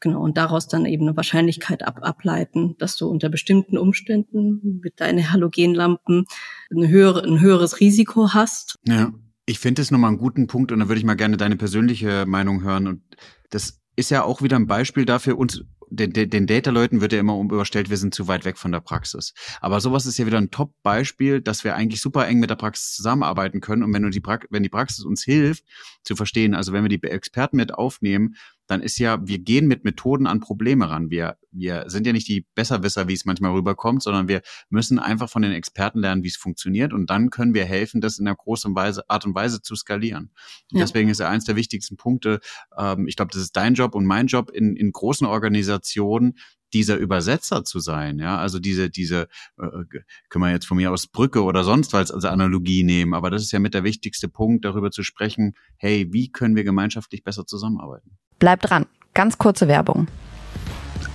[0.00, 5.00] genau und daraus dann eben eine Wahrscheinlichkeit ab, ableiten, dass du unter bestimmten Umständen mit
[5.00, 6.26] deinen Halogenlampen
[6.70, 8.78] eine höhere, ein höheres Risiko hast.
[8.86, 9.12] Ja.
[9.46, 12.24] Ich finde es nochmal einen guten Punkt und da würde ich mal gerne deine persönliche
[12.24, 12.86] Meinung hören.
[12.86, 13.02] Und
[13.50, 17.38] das ist ja auch wieder ein Beispiel dafür, uns den, den Data-Leuten wird ja immer
[17.40, 19.34] überstellt, wir sind zu weit weg von der Praxis.
[19.60, 22.94] Aber sowas ist ja wieder ein Top-Beispiel, dass wir eigentlich super eng mit der Praxis
[22.94, 23.82] zusammenarbeiten können.
[23.82, 25.64] Und wenn, die pra wenn die Praxis uns hilft,
[26.04, 28.36] zu verstehen, also wenn wir die Experten mit aufnehmen,
[28.70, 31.10] dann ist ja, wir gehen mit Methoden an Probleme ran.
[31.10, 35.28] Wir, wir sind ja nicht die Besserwisser, wie es manchmal rüberkommt, sondern wir müssen einfach
[35.28, 36.92] von den Experten lernen, wie es funktioniert.
[36.92, 40.30] Und dann können wir helfen, das in einer großen Weise, Art und Weise zu skalieren.
[40.70, 40.80] Ja.
[40.80, 42.38] Deswegen ist ja eins der wichtigsten Punkte,
[42.78, 46.38] ähm, ich glaube, das ist dein Job und mein Job in, in großen Organisationen,
[46.72, 49.22] dieser Übersetzer zu sein, ja, also diese, diese,
[49.58, 49.84] äh,
[50.28, 53.42] können wir jetzt von mir aus Brücke oder sonst was als Analogie nehmen, aber das
[53.42, 57.44] ist ja mit der wichtigste Punkt, darüber zu sprechen, hey, wie können wir gemeinschaftlich besser
[57.44, 58.18] zusammenarbeiten?
[58.40, 58.86] Bleib dran.
[59.14, 60.08] Ganz kurze Werbung.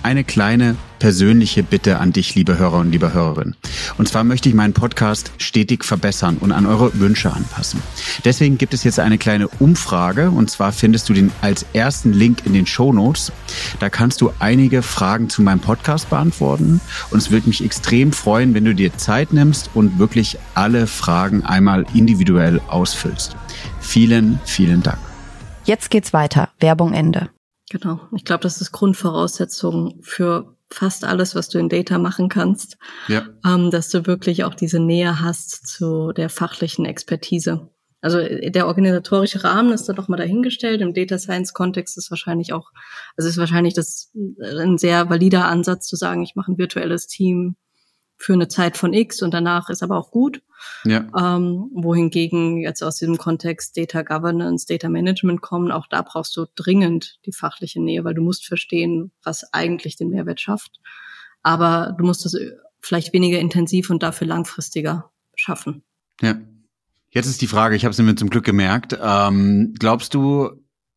[0.02, 3.56] Eine kleine persönliche Bitte an dich, liebe Hörer und liebe Hörerin.
[3.98, 7.82] Und zwar möchte ich meinen Podcast stetig verbessern und an eure Wünsche anpassen.
[8.24, 12.46] Deswegen gibt es jetzt eine kleine Umfrage und zwar findest du den als ersten Link
[12.46, 13.32] in den Show Notes.
[13.80, 18.54] Da kannst du einige Fragen zu meinem Podcast beantworten und es würde mich extrem freuen,
[18.54, 23.36] wenn du dir Zeit nimmst und wirklich alle Fragen einmal individuell ausfüllst.
[23.80, 24.98] Vielen, vielen Dank.
[25.66, 26.50] Jetzt geht's weiter.
[26.60, 27.28] Werbung Ende.
[27.70, 28.00] Genau.
[28.14, 33.26] Ich glaube, das ist Grundvoraussetzung für fast alles, was du in Data machen kannst, ja.
[33.44, 37.68] ähm, dass du wirklich auch diese Nähe hast zu der fachlichen Expertise.
[38.00, 40.80] Also äh, der organisatorische Rahmen ist da doch mal dahingestellt.
[40.80, 42.70] Im Data Science Kontext ist wahrscheinlich auch,
[43.16, 47.08] also ist wahrscheinlich das äh, ein sehr valider Ansatz zu sagen, ich mache ein virtuelles
[47.08, 47.56] Team
[48.16, 50.42] für eine Zeit von X und danach ist aber auch gut.
[50.84, 51.06] Ja.
[51.16, 56.46] Ähm, wohingegen jetzt aus diesem Kontext Data Governance, Data Management kommen, auch da brauchst du
[56.54, 60.80] dringend die fachliche Nähe, weil du musst verstehen, was eigentlich den Mehrwert schafft.
[61.42, 62.36] Aber du musst das
[62.80, 65.82] vielleicht weniger intensiv und dafür langfristiger schaffen.
[66.20, 66.36] Ja.
[67.10, 68.98] Jetzt ist die Frage, ich habe es mir zum Glück gemerkt.
[69.00, 70.50] Ähm, glaubst du,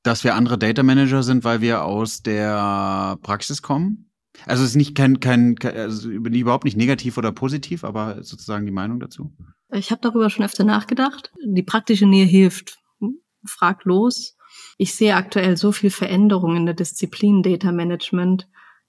[0.03, 4.08] dass wir andere Data Manager sind, weil wir aus der Praxis kommen?
[4.45, 8.71] Also es ist nicht kein, kein, also überhaupt nicht negativ oder positiv, aber sozusagen die
[8.71, 9.31] Meinung dazu.
[9.71, 11.31] Ich habe darüber schon öfter nachgedacht.
[11.45, 12.79] Die praktische Nähe hilft.
[13.45, 14.35] Frag los.
[14.77, 18.47] Ich sehe aktuell so viel Veränderung in der Disziplin Data Management,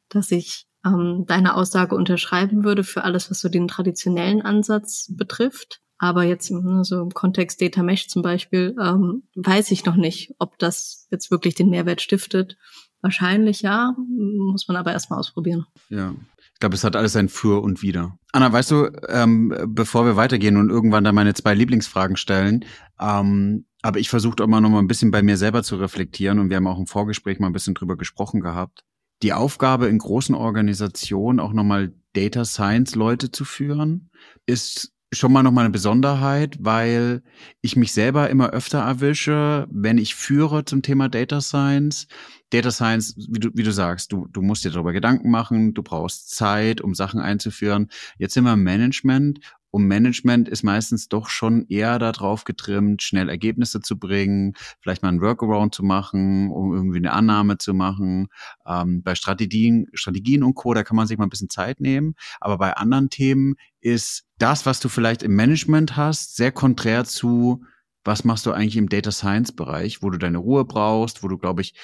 [0.09, 5.81] dass ich ähm, deine Aussage unterschreiben würde für alles, was so den traditionellen Ansatz betrifft.
[5.99, 10.35] Aber jetzt ne, so im Kontext Data Mesh zum Beispiel ähm, weiß ich noch nicht,
[10.39, 12.57] ob das jetzt wirklich den Mehrwert stiftet
[13.03, 15.67] Wahrscheinlich ja, muss man aber erstmal ausprobieren.
[15.89, 16.15] Ja.
[16.53, 18.19] Ich glaube, es hat alles ein Für und Wider.
[18.33, 22.67] Anna, weißt du, ähm, bevor wir weitergehen und irgendwann dann meine zwei Lieblingsfragen stellen,
[23.01, 26.39] ähm, aber ich versuche auch mal noch mal ein bisschen bei mir selber zu reflektieren
[26.39, 28.85] und wir haben auch im Vorgespräch mal ein bisschen drüber gesprochen gehabt.
[29.23, 34.11] Die Aufgabe in großen Organisationen auch nochmal Data Science Leute zu führen,
[34.45, 37.23] ist schon mal nochmal eine Besonderheit, weil
[37.62, 42.07] ich mich selber immer öfter erwische, wenn ich führe zum Thema Data Science.
[42.51, 45.83] Data Science, wie du, wie du sagst, du, du musst dir darüber Gedanken machen, du
[45.83, 47.88] brauchst Zeit, um Sachen einzuführen.
[48.18, 49.40] Jetzt sind wir im Management
[49.71, 55.11] und Management ist meistens doch schon eher darauf getrimmt, schnell Ergebnisse zu bringen, vielleicht mal
[55.11, 58.29] ein Workaround zu machen, um irgendwie eine Annahme zu machen.
[58.67, 62.15] Ähm, bei Strategien, Strategien und Co., da kann man sich mal ein bisschen Zeit nehmen.
[62.41, 67.65] Aber bei anderen Themen ist das, was du vielleicht im Management hast, sehr konträr zu,
[68.05, 71.39] was machst du eigentlich im Data Science Bereich, wo du deine Ruhe brauchst, wo du,
[71.39, 71.75] glaube ich,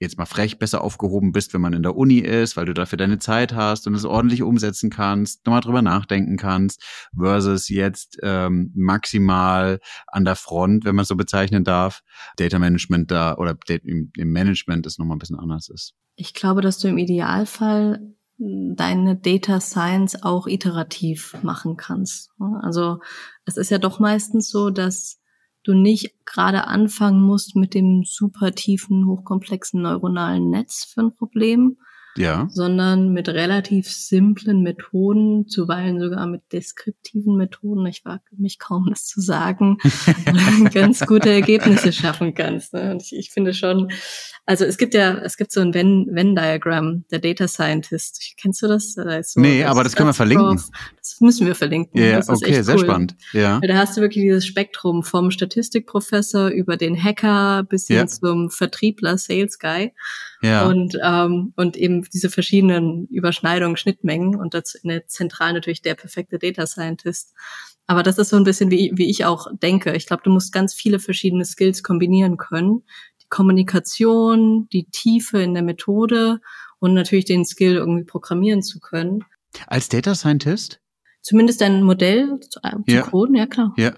[0.00, 2.96] jetzt mal frech besser aufgehoben bist, wenn man in der Uni ist, weil du dafür
[2.96, 6.82] deine Zeit hast und es ordentlich umsetzen kannst, nochmal drüber nachdenken kannst,
[7.16, 12.02] versus jetzt ähm, maximal an der Front, wenn man so bezeichnen darf,
[12.36, 15.94] Data Management da oder im, Management ist nochmal ein bisschen anders ist.
[16.16, 18.00] Ich glaube, dass du im Idealfall
[18.38, 22.30] deine Data Science auch iterativ machen kannst.
[22.62, 23.00] Also
[23.44, 25.19] es ist ja doch meistens so, dass
[25.64, 31.78] du nicht gerade anfangen musst mit dem super tiefen, hochkomplexen neuronalen Netz für ein Problem,
[32.16, 32.48] ja.
[32.50, 39.06] sondern mit relativ simplen Methoden, zuweilen sogar mit deskriptiven Methoden, ich wage mich kaum das
[39.06, 39.78] zu sagen,
[40.72, 42.72] ganz gute Ergebnisse schaffen kannst.
[42.72, 42.92] Ne?
[42.92, 43.90] Und ich, ich finde schon,
[44.46, 48.34] Also es gibt ja, es gibt so ein Venn-Diagramm, der Data Scientist.
[48.40, 48.94] Kennst du das?
[48.94, 50.60] Da so, nee, aber das können wir verlinken.
[50.96, 52.00] Das müssen wir verlinken.
[52.00, 52.64] Ja, yeah, okay, cool.
[52.64, 53.14] sehr spannend.
[53.32, 53.60] Ja.
[53.60, 58.06] Weil da hast du wirklich dieses Spektrum vom Statistikprofessor über den Hacker bis hin ja.
[58.06, 59.92] zum Vertriebler, Sales Guy.
[60.42, 60.66] Ja.
[60.66, 65.94] Und, ähm, und eben diese verschiedenen Überschneidungen, Schnittmengen und dazu in der Zentral natürlich der
[65.94, 67.34] perfekte Data Scientist.
[67.86, 69.94] Aber das ist so ein bisschen, wie, wie ich auch denke.
[69.94, 72.84] Ich glaube, du musst ganz viele verschiedene Skills kombinieren können,
[73.30, 76.40] Kommunikation, die Tiefe in der Methode
[76.78, 79.24] und natürlich den Skill, irgendwie programmieren zu können.
[79.66, 80.80] Als Data Scientist?
[81.22, 83.02] Zumindest ein Modell zu, äh, zu ja.
[83.02, 83.72] coden, ja klar.
[83.76, 83.92] Ja.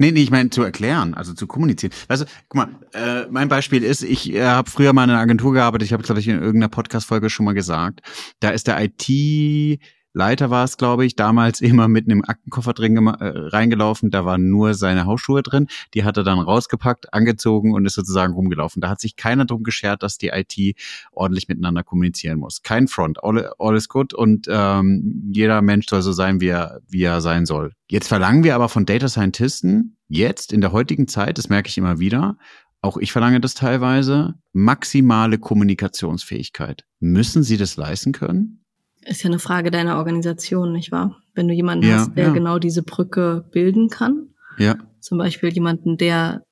[0.00, 1.92] Nee, nee, ich meine zu erklären, also zu kommunizieren.
[2.08, 5.18] Weißt du, guck mal, äh, mein Beispiel ist, ich äh, habe früher mal in einer
[5.18, 8.00] Agentur gearbeitet, ich habe glaube ich in irgendeiner Podcast-Folge schon mal gesagt,
[8.40, 9.78] da ist der IT
[10.12, 14.10] Leiter war es, glaube ich, damals immer mit einem Aktenkoffer drin äh, reingelaufen.
[14.10, 15.68] Da waren nur seine Hausschuhe drin.
[15.94, 18.80] Die hat er dann rausgepackt, angezogen und ist sozusagen rumgelaufen.
[18.80, 20.76] Da hat sich keiner drum geschert, dass die IT
[21.12, 22.62] ordentlich miteinander kommunizieren muss.
[22.62, 26.80] Kein Front, all, all is good und ähm, jeder Mensch soll so sein, wie er,
[26.88, 27.72] wie er sein soll.
[27.88, 31.78] Jetzt verlangen wir aber von Data Scientisten, jetzt in der heutigen Zeit, das merke ich
[31.78, 32.36] immer wieder,
[32.82, 36.84] auch ich verlange das teilweise, maximale Kommunikationsfähigkeit.
[36.98, 38.64] Müssen sie das leisten können?
[39.04, 41.16] Ist ja eine Frage deiner Organisation, nicht wahr?
[41.34, 42.32] Wenn du jemanden ja, hast, der ja.
[42.32, 44.28] genau diese Brücke bilden kann.
[44.58, 44.76] Ja.
[45.00, 46.44] Zum Beispiel jemanden, der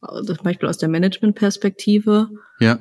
[0.00, 2.80] zum Beispiel aus der Managementperspektive ja.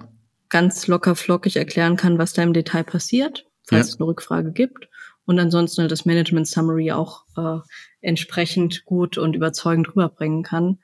[0.50, 3.94] ganz locker flockig erklären kann, was da im Detail passiert, falls ja.
[3.94, 4.88] es eine Rückfrage gibt.
[5.26, 7.60] Und ansonsten das Management Summary auch äh,
[8.02, 10.80] entsprechend gut und überzeugend rüberbringen kann,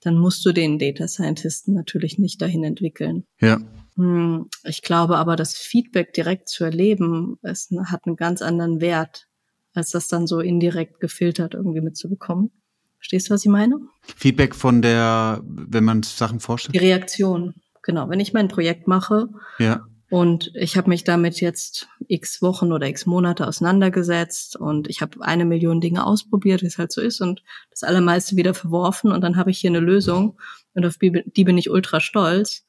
[0.00, 3.24] dann musst du den Data Scientisten natürlich nicht dahin entwickeln.
[3.38, 3.60] Ja.
[3.96, 9.28] Hm, ich glaube aber, das Feedback direkt zu erleben, es hat einen ganz anderen Wert,
[9.74, 12.50] als das dann so indirekt gefiltert irgendwie mitzubekommen.
[12.96, 13.80] Verstehst du, was ich meine?
[14.16, 16.74] Feedback von der, wenn man Sachen vorstellt?
[16.74, 18.08] Die Reaktion, genau.
[18.08, 19.28] Wenn ich mein Projekt mache
[19.58, 19.84] ja.
[20.08, 25.20] und ich habe mich damit jetzt x Wochen oder x Monate auseinandergesetzt und ich habe
[25.20, 29.20] eine Million Dinge ausprobiert, wie es halt so ist und das allermeiste wieder verworfen und
[29.20, 30.38] dann habe ich hier eine Lösung
[30.74, 32.64] und auf die bin ich ultra stolz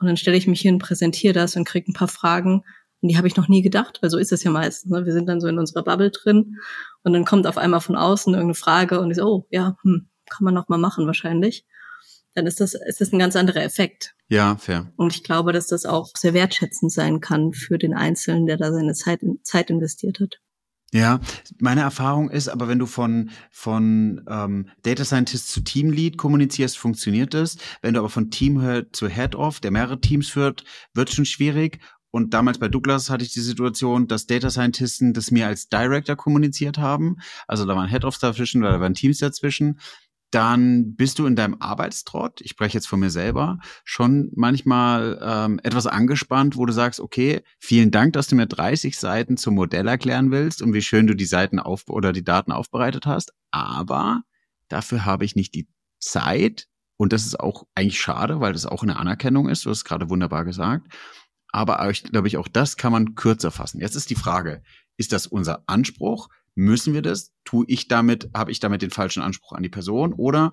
[0.00, 2.64] und dann stelle ich mich hin, präsentiere das und kriege ein paar Fragen.
[3.00, 4.90] Und die habe ich noch nie gedacht, weil so ist es ja meistens.
[4.90, 5.04] Ne?
[5.06, 6.56] Wir sind dann so in unserer Bubble drin
[7.02, 10.08] und dann kommt auf einmal von außen irgendeine Frage und ich so, oh ja, hm,
[10.28, 11.64] kann man noch mal machen wahrscheinlich.
[12.34, 14.14] Dann ist das, ist das ein ganz anderer Effekt.
[14.28, 14.92] Ja, fair.
[14.96, 18.72] Und ich glaube, dass das auch sehr wertschätzend sein kann für den Einzelnen, der da
[18.72, 20.40] seine Zeit, Zeit investiert hat.
[20.94, 21.20] Ja,
[21.58, 27.34] meine Erfahrung ist, aber wenn du von, von ähm, Data Scientist zu Teamlead kommunizierst, funktioniert
[27.34, 27.58] das.
[27.82, 31.78] Wenn du aber von Team zu Head-Off, der mehrere Teams führt, wird schon schwierig.
[32.10, 36.16] Und damals bei Douglas hatte ich die Situation, dass Data Scientisten das mir als Director
[36.16, 37.16] kommuniziert haben.
[37.46, 39.78] Also da waren Head-Offs dazwischen, da waren Teams dazwischen
[40.30, 45.60] dann bist du in deinem Arbeitstrott, ich spreche jetzt von mir selber, schon manchmal ähm,
[45.62, 49.88] etwas angespannt, wo du sagst, okay, vielen Dank, dass du mir 30 Seiten zum Modell
[49.88, 54.22] erklären willst und wie schön du die Seiten auf oder die Daten aufbereitet hast, aber
[54.68, 56.66] dafür habe ich nicht die Zeit
[56.98, 59.84] und das ist auch eigentlich schade, weil das auch eine Anerkennung ist, du hast es
[59.84, 60.92] gerade wunderbar gesagt,
[61.50, 63.80] aber ich glaube ich auch das kann man kürzer fassen.
[63.80, 64.62] Jetzt ist die Frage,
[64.98, 66.28] ist das unser Anspruch?
[66.58, 67.30] Müssen wir das?
[67.44, 70.12] Tue ich damit, habe ich damit den falschen Anspruch an die Person?
[70.12, 70.52] Oder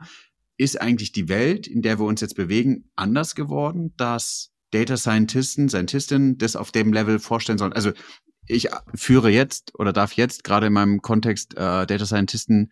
[0.56, 5.68] ist eigentlich die Welt, in der wir uns jetzt bewegen, anders geworden, dass Data Scientisten,
[5.68, 7.74] Scientistinnen das auf dem Level vorstellen sollen?
[7.74, 7.92] Also
[8.46, 12.72] ich führe jetzt oder darf jetzt gerade in meinem Kontext äh, Data Scientisten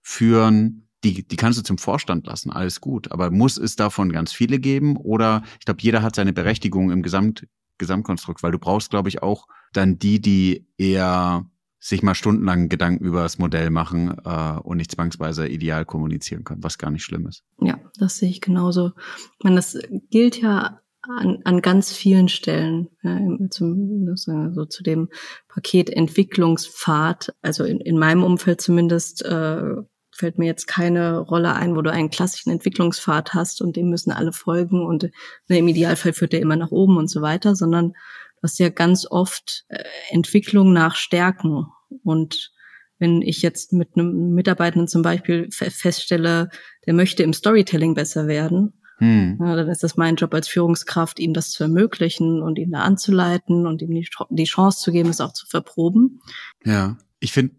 [0.00, 3.10] führen, die, die kannst du zum Vorstand lassen, alles gut.
[3.10, 4.96] Aber muss es davon ganz viele geben?
[4.96, 9.24] Oder ich glaube, jeder hat seine Berechtigung im Gesamt, Gesamtkonstrukt, weil du brauchst, glaube ich,
[9.24, 11.50] auch dann die, die eher
[11.80, 16.62] sich mal stundenlang Gedanken über das Modell machen äh, und nicht zwangsweise ideal kommunizieren können,
[16.62, 17.42] was gar nicht schlimm ist.
[17.60, 18.92] Ja, das sehe ich genauso.
[19.38, 19.78] Ich meine, das
[20.10, 25.08] gilt ja an, an ganz vielen Stellen, ja, zum, so zu dem
[25.48, 29.76] Paket Entwicklungspfad, also in, in meinem Umfeld zumindest, äh,
[30.12, 34.10] fällt mir jetzt keine Rolle ein, wo du einen klassischen Entwicklungspfad hast und dem müssen
[34.10, 35.04] alle folgen und
[35.48, 37.94] ne, im Idealfall führt der immer nach oben und so weiter, sondern
[38.42, 41.66] was ja ganz oft äh, Entwicklung nach Stärken.
[42.04, 42.52] Und
[42.98, 46.50] wenn ich jetzt mit einem Mitarbeitenden zum Beispiel feststelle,
[46.86, 49.38] der möchte im Storytelling besser werden, hm.
[49.40, 52.82] ja, dann ist das mein Job als Führungskraft, ihm das zu ermöglichen und ihn da
[52.82, 56.20] anzuleiten und ihm die, die Chance zu geben, es auch zu verproben.
[56.64, 57.54] Ja, ich finde,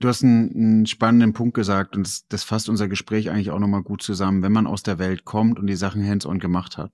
[0.00, 3.60] du hast einen, einen, spannenden Punkt gesagt und das, das fasst unser Gespräch eigentlich auch
[3.60, 6.92] nochmal gut zusammen, wenn man aus der Welt kommt und die Sachen hands-on gemacht hat.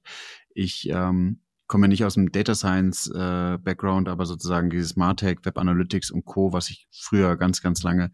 [0.54, 5.38] Ich ähm, komme ja nicht aus dem Data Science äh, Background, aber sozusagen dieses Martech,
[5.44, 8.10] Web Analytics und Co., was ich früher ganz, ganz lange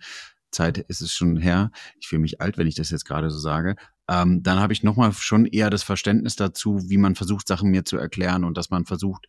[0.50, 1.70] Zeit ist es schon her.
[1.98, 3.76] Ich fühle mich alt, wenn ich das jetzt gerade so sage.
[4.08, 7.84] ähm, dann habe ich nochmal schon eher das Verständnis dazu, wie man versucht, Sachen mir
[7.84, 9.26] zu erklären und dass man versucht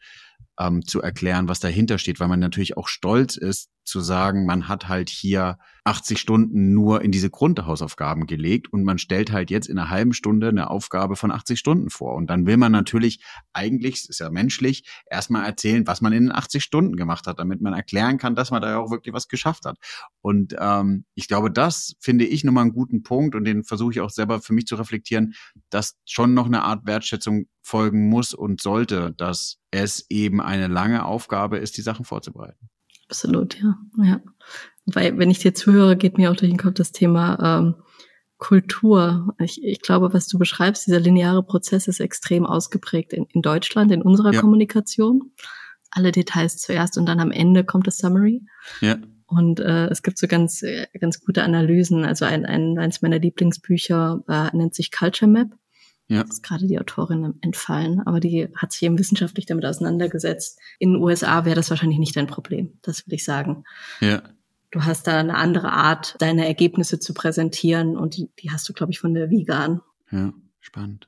[0.59, 4.67] ähm, zu erklären, was dahinter steht, weil man natürlich auch stolz ist, zu sagen, man
[4.67, 9.67] hat halt hier 80 Stunden nur in diese Grundhausaufgaben gelegt und man stellt halt jetzt
[9.67, 12.15] in einer halben Stunde eine Aufgabe von 80 Stunden vor.
[12.15, 16.31] Und dann will man natürlich eigentlich, ist ja menschlich, erstmal erzählen, was man in den
[16.31, 19.27] 80 Stunden gemacht hat, damit man erklären kann, dass man da ja auch wirklich was
[19.27, 19.77] geschafft hat.
[20.21, 23.99] Und ähm, ich glaube, das finde ich nochmal einen guten Punkt und den versuche ich
[23.99, 25.33] auch selber für mich zu reflektieren,
[25.69, 31.05] dass schon noch eine Art Wertschätzung folgen muss und sollte, dass es eben eine lange
[31.05, 32.69] Aufgabe ist, die Sachen vorzubereiten.
[33.07, 33.77] Absolut, ja.
[33.97, 34.21] ja.
[34.85, 37.75] Weil, wenn ich dir zuhöre, geht mir auch durch den Kopf das Thema ähm,
[38.37, 39.33] Kultur.
[39.39, 43.91] Ich, ich glaube, was du beschreibst, dieser lineare Prozess ist extrem ausgeprägt in, in Deutschland,
[43.91, 44.41] in unserer ja.
[44.41, 45.31] Kommunikation.
[45.91, 48.41] Alle Details zuerst und dann am Ende kommt das Summary.
[48.81, 48.97] Ja.
[49.27, 50.63] Und äh, es gibt so ganz,
[50.99, 52.03] ganz gute Analysen.
[52.03, 55.47] Also ein, ein, eins meiner Lieblingsbücher äh, nennt sich Culture Map.
[56.13, 56.21] Ja.
[56.21, 60.59] Ist gerade die Autorin entfallen, aber die hat sich eben wissenschaftlich damit auseinandergesetzt.
[60.77, 63.63] In den USA wäre das wahrscheinlich nicht dein Problem, das will ich sagen.
[63.99, 64.21] Ja.
[64.69, 68.73] Du hast da eine andere Art, deine Ergebnisse zu präsentieren und die, die hast du,
[68.73, 69.81] glaube ich, von der Wiege an.
[70.11, 71.07] Ja, spannend.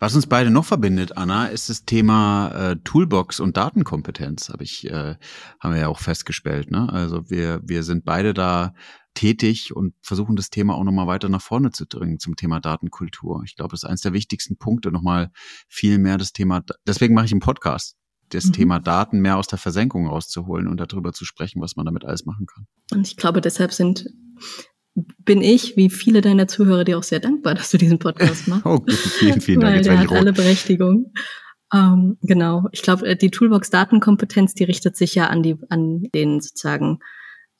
[0.00, 4.90] Was uns beide noch verbindet, Anna, ist das Thema äh, Toolbox und Datenkompetenz, habe ich,
[4.90, 5.14] äh,
[5.60, 6.72] haben wir ja auch festgestellt.
[6.72, 6.92] Ne?
[6.92, 8.74] Also wir, wir sind beide da
[9.16, 13.42] tätig und versuchen das Thema auch nochmal weiter nach vorne zu bringen zum Thema Datenkultur.
[13.44, 15.32] Ich glaube, das ist eines der wichtigsten Punkte, nochmal
[15.68, 17.96] viel mehr das Thema, deswegen mache ich einen Podcast,
[18.28, 18.52] das mhm.
[18.52, 22.24] Thema Daten mehr aus der Versenkung rauszuholen und darüber zu sprechen, was man damit alles
[22.26, 22.66] machen kann.
[22.92, 24.06] Und ich glaube, deshalb sind
[25.24, 28.64] bin ich, wie viele deiner Zuhörer, dir auch sehr dankbar, dass du diesen Podcast machst.
[28.64, 29.76] oh, vielen, vielen Dank.
[29.76, 31.12] Weil der hat alle Berechtigung.
[31.72, 32.66] Ähm, genau.
[32.72, 37.00] Ich glaube, die Toolbox Datenkompetenz, die richtet sich ja an die, an den sozusagen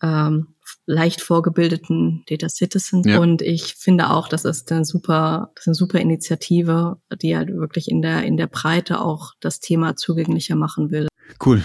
[0.02, 0.55] ähm,
[0.86, 3.06] leicht vorgebildeten Data Citizens.
[3.06, 3.18] Ja.
[3.18, 7.48] Und ich finde auch, das ist eine super, das ist eine super Initiative, die halt
[7.48, 11.08] wirklich in der, in der Breite auch das Thema zugänglicher machen will.
[11.44, 11.62] Cool.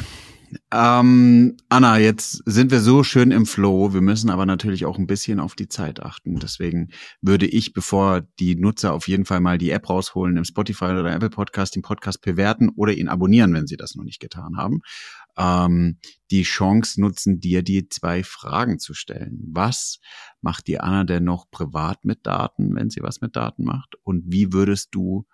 [0.74, 3.94] Ähm, Anna, jetzt sind wir so schön im Flow.
[3.94, 6.40] Wir müssen aber natürlich auch ein bisschen auf die Zeit achten.
[6.40, 6.90] Deswegen
[7.22, 11.14] würde ich, bevor die Nutzer auf jeden Fall mal die App rausholen, im Spotify oder
[11.14, 14.82] Apple Podcast den Podcast bewerten oder ihn abonnieren, wenn sie das noch nicht getan haben,
[15.38, 15.98] ähm,
[16.30, 19.39] die Chance nutzen, dir die zwei Fragen zu stellen.
[19.52, 20.00] Was
[20.41, 23.96] macht die Anna denn noch privat mit Daten, wenn sie was mit Daten macht?
[24.04, 25.26] Und wie würdest du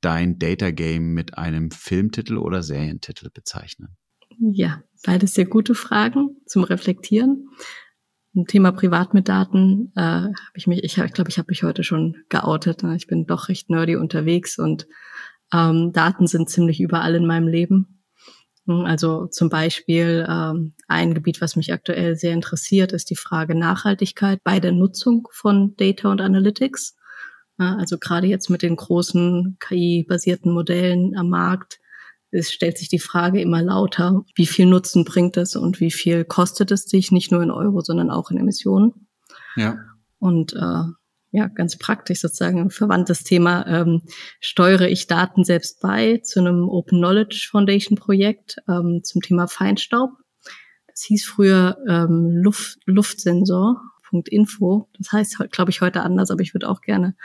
[0.00, 3.96] dein Data Game mit einem Filmtitel oder Serientitel bezeichnen?
[4.38, 7.48] Ja, beides sehr gute Fragen zum Reflektieren.
[8.36, 11.46] Ein Thema privat mit Daten äh, habe ich mich, ich glaube, ich, glaub, ich habe
[11.48, 12.82] mich heute schon geoutet.
[12.82, 12.96] Ne?
[12.96, 14.88] Ich bin doch recht nerdy unterwegs und
[15.52, 17.93] ähm, Daten sind ziemlich überall in meinem Leben.
[18.66, 24.38] Also zum Beispiel ähm, ein Gebiet, was mich aktuell sehr interessiert, ist die Frage Nachhaltigkeit
[24.42, 26.96] bei der Nutzung von Data und Analytics.
[27.56, 31.78] Also gerade jetzt mit den großen KI-basierten Modellen am Markt
[32.34, 36.24] es stellt sich die Frage immer lauter, wie viel Nutzen bringt es und wie viel
[36.24, 39.06] kostet es sich, nicht nur in Euro, sondern auch in Emissionen.
[39.54, 39.78] Ja.
[40.18, 40.82] Und äh,
[41.34, 44.02] ja, ganz praktisch sozusagen ein verwandtes Thema, ähm,
[44.38, 50.10] steuere ich Daten selbst bei zu einem Open Knowledge Foundation Projekt ähm, zum Thema Feinstaub.
[50.86, 54.88] Das hieß früher ähm, Luft, Luftsensor.info.
[54.96, 57.16] Das heißt, glaube ich, heute anders, aber ich würde auch gerne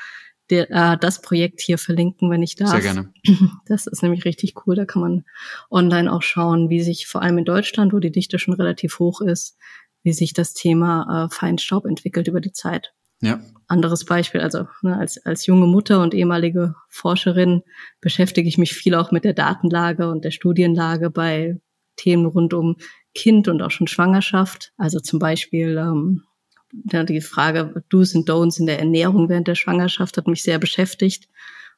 [0.50, 2.72] der, äh, das Projekt hier verlinken, wenn ich darf.
[2.72, 3.14] Sehr gerne.
[3.68, 4.76] Das ist nämlich richtig cool.
[4.76, 5.24] Da kann man
[5.70, 9.22] online auch schauen, wie sich vor allem in Deutschland, wo die Dichte schon relativ hoch
[9.22, 9.56] ist,
[10.02, 12.92] wie sich das Thema äh, Feinstaub entwickelt über die Zeit.
[13.22, 13.42] Ja.
[13.68, 17.62] Anderes Beispiel, also ne, als, als junge Mutter und ehemalige Forscherin
[18.02, 21.60] beschäftige ich mich viel auch mit der Datenlage und der Studienlage bei
[21.96, 22.78] Themen rund um
[23.14, 24.72] Kind und auch schon Schwangerschaft.
[24.78, 26.24] Also zum Beispiel ähm,
[26.72, 31.28] die Frage Do's und Don'ts in der Ernährung während der Schwangerschaft hat mich sehr beschäftigt.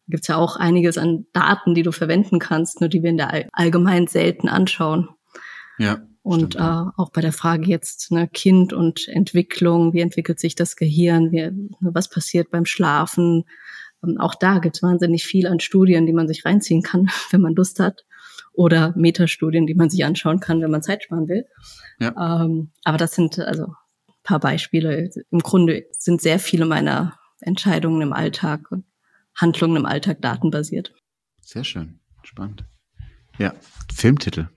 [0.07, 3.17] Da gibt's ja auch einiges an Daten, die du verwenden kannst, nur die wir in
[3.17, 5.09] der allgemein selten anschauen.
[5.77, 6.01] Ja.
[6.23, 10.75] Und äh, auch bei der Frage jetzt ne, Kind und Entwicklung, wie entwickelt sich das
[10.75, 13.45] Gehirn, wie, ne, was passiert beim Schlafen.
[14.01, 17.55] Und auch da gibt's wahnsinnig viel an Studien, die man sich reinziehen kann, wenn man
[17.55, 18.05] Lust hat.
[18.53, 21.45] Oder Metastudien, die man sich anschauen kann, wenn man Zeit sparen will.
[21.99, 22.43] Ja.
[22.43, 23.73] Ähm, aber das sind also
[24.23, 25.09] paar Beispiele.
[25.31, 28.85] Im Grunde sind sehr viele meiner Entscheidungen im Alltag und
[29.35, 30.93] Handlungen im Alltag datenbasiert.
[31.41, 32.65] Sehr schön, spannend.
[33.37, 33.53] Ja,
[33.91, 34.49] Filmtitel.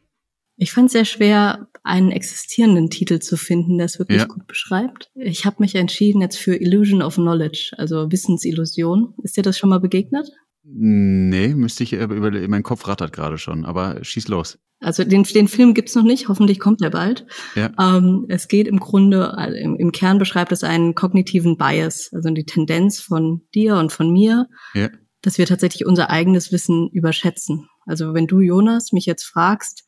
[0.57, 4.27] Ich fand es sehr schwer, einen existierenden Titel zu finden, der es wirklich ja.
[4.27, 5.11] gut beschreibt.
[5.15, 9.15] Ich habe mich entschieden jetzt für Illusion of Knowledge, also Wissensillusion.
[9.23, 10.31] Ist dir das schon mal begegnet?
[10.63, 14.59] Nee, müsste ich über, mein Kopf rattert gerade schon, aber schieß los.
[14.81, 17.27] Also den, den Film gibt's noch nicht, hoffentlich kommt er bald.
[17.55, 17.73] Ja.
[17.79, 22.31] Ähm, es geht im Grunde, also im, im, Kern beschreibt es einen kognitiven Bias, also
[22.31, 24.88] die Tendenz von dir und von mir, ja.
[25.23, 27.69] dass wir tatsächlich unser eigenes Wissen überschätzen.
[27.87, 29.85] Also wenn du, Jonas, mich jetzt fragst,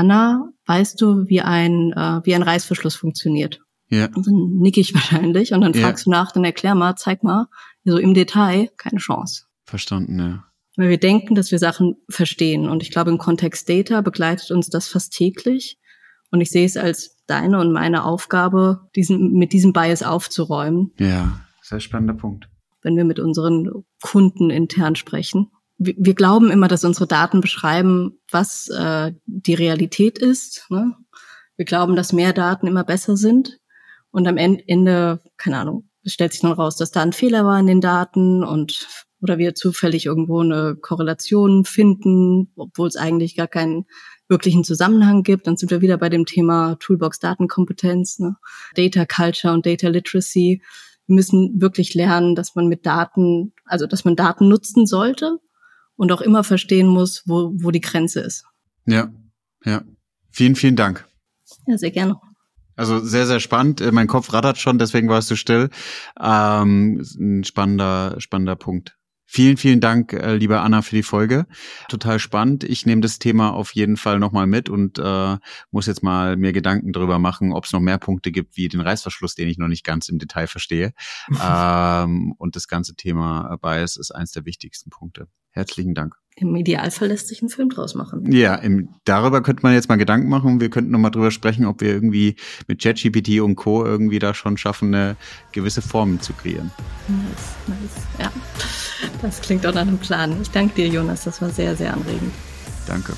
[0.00, 3.60] Anna, weißt du, wie ein, äh, wie ein Reißverschluss funktioniert?
[3.88, 4.06] Ja.
[4.14, 5.82] Und dann nicke ich wahrscheinlich und dann ja.
[5.82, 7.48] fragst du nach, dann erklär mal, zeig mal,
[7.84, 9.44] so im Detail, keine Chance.
[9.64, 10.44] Verstanden, ja.
[10.76, 12.68] Weil wir denken, dass wir Sachen verstehen.
[12.68, 15.78] Und ich glaube, im Kontext Data begleitet uns das fast täglich.
[16.30, 20.92] Und ich sehe es als deine und meine Aufgabe, diesen, mit diesem Bias aufzuräumen.
[20.98, 22.48] Ja, sehr spannender Punkt.
[22.82, 25.50] Wenn wir mit unseren Kunden intern sprechen.
[25.82, 30.66] Wir, glauben immer, dass unsere Daten beschreiben, was äh, die Realität ist.
[30.68, 30.94] Ne?
[31.56, 33.58] Wir glauben, dass mehr Daten immer besser sind.
[34.10, 37.58] Und am Ende, keine Ahnung, es stellt sich dann raus, dass da ein Fehler war
[37.58, 38.88] in den Daten und
[39.22, 43.86] oder wir zufällig irgendwo eine Korrelation finden, obwohl es eigentlich gar keinen
[44.28, 45.46] wirklichen Zusammenhang gibt.
[45.46, 48.36] Dann sind wir wieder bei dem Thema Toolbox Datenkompetenz, ne?
[48.74, 50.62] Data Culture und Data Literacy.
[51.06, 55.38] Wir müssen wirklich lernen, dass man mit Daten, also dass man Daten nutzen sollte
[56.00, 58.46] und auch immer verstehen muss, wo, wo die Grenze ist.
[58.86, 59.12] Ja,
[59.66, 59.82] ja.
[60.30, 61.06] Vielen, vielen Dank.
[61.66, 62.18] Ja, sehr gerne.
[62.74, 63.82] Also sehr, sehr spannend.
[63.82, 65.68] Äh, mein Kopf rattert schon, deswegen warst du still.
[66.18, 68.96] Ähm, ein spannender, spannender Punkt.
[69.26, 71.46] Vielen, vielen Dank, äh, liebe Anna, für die Folge.
[71.88, 72.64] Total spannend.
[72.64, 75.36] Ich nehme das Thema auf jeden Fall nochmal mit und äh,
[75.70, 78.80] muss jetzt mal mir Gedanken darüber machen, ob es noch mehr Punkte gibt wie den
[78.80, 80.94] Reißverschluss, den ich noch nicht ganz im Detail verstehe.
[81.46, 85.28] ähm, und das ganze Thema Bias ist eins der wichtigsten Punkte.
[85.52, 86.14] Herzlichen Dank.
[86.36, 88.32] Im Idealfall lässt sich ein Film draus machen.
[88.32, 90.60] Ja, im, darüber könnte man jetzt mal Gedanken machen.
[90.60, 92.36] Wir könnten noch mal drüber sprechen, ob wir irgendwie
[92.66, 93.84] mit ChatGPT und Co.
[93.84, 95.16] irgendwie da schon schaffen, eine
[95.52, 96.70] gewisse Form zu kreieren.
[97.08, 98.06] Nice, nice.
[98.18, 98.32] Ja,
[99.20, 100.40] das klingt auch nach einem Plan.
[100.40, 101.24] Ich danke dir, Jonas.
[101.24, 102.32] Das war sehr, sehr anregend.
[102.86, 103.12] Danke.